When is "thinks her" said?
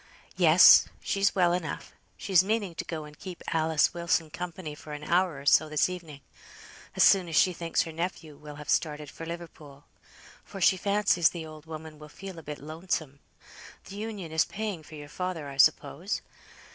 7.53-7.91